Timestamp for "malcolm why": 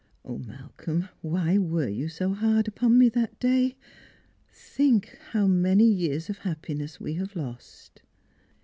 0.39-1.59